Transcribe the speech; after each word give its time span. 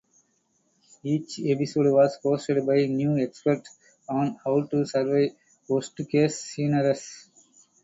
Each 1.03 1.37
episode 1.45 1.93
was 1.93 2.17
hosted 2.23 2.65
by 2.65 2.87
new 2.91 3.19
experts 3.23 3.69
on 4.09 4.39
how 4.43 4.63
to 4.63 4.83
survive 4.83 5.33
worst-case 5.69 6.43
scenarios. 6.55 7.27